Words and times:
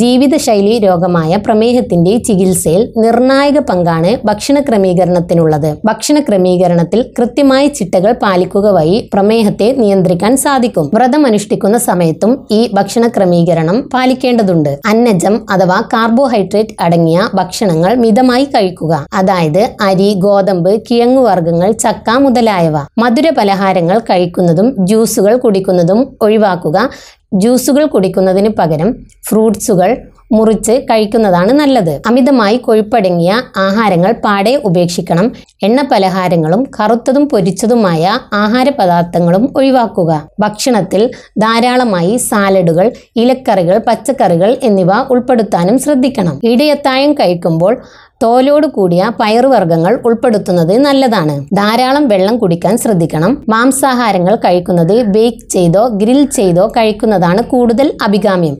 ജീവിതശൈലി 0.00 0.74
രോഗമായ 0.78 1.36
പ്രമേഹത്തിന്റെ 1.36 2.12
ചികിത്സയിൽ 2.26 2.82
നിർണായക 2.96 3.58
പങ്കാണ് 3.70 4.10
ഭക്ഷണ 4.24 4.58
ക്രമീകരണത്തിനുള്ളത്. 4.60 5.68
ഭക്ഷണ 5.84 6.18
ക്രമീകരണത്തിൽ 6.18 7.00
കൃത്യമായ 7.18 7.64
ചിട്ടകൾ 7.78 8.12
പാലിക്കുക 8.22 8.66
വഴി 8.76 8.98
പ്രമേഹത്തെ 9.14 9.68
നിയന്ത്രിക്കാൻ 9.78 10.36
സാധിക്കും. 10.36 10.86
വ്രതം 10.94 11.26
അനുഷ്ഠിക്കുന്ന 11.26 11.78
സമയത്തും 11.78 12.32
ഈ 12.50 12.60
ഭക്ഷണ 12.74 13.06
ക്രമീകരണം 13.16 13.78
പാലിക്കേണ്ടതുണ്ട്. 13.94 14.72
അന്നജം 14.86 15.36
അഥവാ 15.50 15.78
കാർബോഹൈഡ്രേറ്റ് 15.94 16.76
അടങ്ങിയ 16.80 17.18
ഭക്ഷണങ്ങൾ 17.34 17.94
മിതമായി 18.04 18.44
കഴിക്കുക. 18.54 18.92
അതായത് 19.12 19.62
അരി 19.88 20.10
ഗോതമ്പ് 20.26 20.72
കിഴങ്ങുവർഗങ്ങൾ 20.90 21.72
ചക്ക 21.84 22.10
മുതലായവ. 22.26 22.76
മധുര 22.98 23.28
പലഹാരങ്ങൾ 23.38 23.98
കഴിക്കുന്നതും 24.10 24.70
ജ്യൂസുകൾ 24.86 25.36
കുടിക്കുന്നതും 25.36 26.00
ഒഴിവാക്കുക. 26.22 26.78
ജ്യൂസുകൾ 27.32 27.86
കുടിക്കുന്നതിന് 27.86 28.48
പകരം 28.48 28.88
ഫ്രൂട്ട്സുകൾ 29.24 29.90
മുറിച്ച് 30.32 30.72
കഴിക്കുന്നതാണ് 30.72 31.52
നല്ലത്. 31.52 32.02
അമിതമായി 32.06 32.56
കൊഴുപ്പടങ്ങിയ 32.56 33.32
ആഹാരങ്ങൾ 33.56 34.12
പാടെ 34.24 34.60
ഉപേക്ഷിക്കണം. 34.64 35.32
എണ്ണ 35.62 35.82
പലഹാരങ്ങളും 35.92 36.62
കറുത്തതും 36.76 37.28
പൊരിച്ചതുമായ 37.28 38.04
ആഹാര 38.32 38.68
പദാർത്ഥങ്ങളും 38.78 39.52
ഒഴിവാക്കുക. 39.56 40.28
ഭക്ഷണത്തിൽ 40.40 41.10
ധാരാളമായി 41.38 42.16
സാലഡുകൾ 42.16 42.92
ഇലക്കറികൾ 43.16 43.78
പച്ചക്കറികൾ 43.78 44.56
എന്നിവ 44.62 44.90
ഉൾപ്പെടുത്താനും 45.10 45.78
ശ്രദ്ധിക്കണം. 45.78 46.40
ഇടയത്തായം 46.44 47.12
കഴിക്കുമ്പോൾ 47.12 47.82
തോലോട് 48.22 48.66
കൂടിയ 48.66 49.12
പയറുവർഗങ്ങൾ 49.20 50.00
ഉൾപ്പെടുത്തുന്നത് 50.06 50.78
നല്ലതാണ്. 50.78 51.44
ധാരാളം 51.54 52.08
വെള്ളം 52.08 52.38
കുടിക്കാൻ 52.38 52.78
ശ്രദ്ധിക്കണം. 52.78 53.32
മാംസാഹാരങ്ങൾ 53.48 54.34
കഴിക്കുന്നത് 54.36 55.02
ബേക്ക് 55.02 55.48
ചെയ്തോ 55.48 55.88
ഗ്രിൽ 56.02 56.20
ചെയ്തോ 56.26 56.68
കഴിക്കുന്നതാണ് 56.76 57.42
കൂടുതൽ 57.42 57.92
അഭികാമ്യം. 58.02 58.50